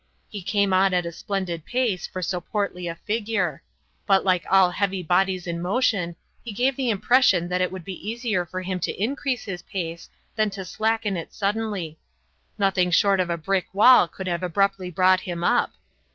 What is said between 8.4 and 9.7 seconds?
for him to increase his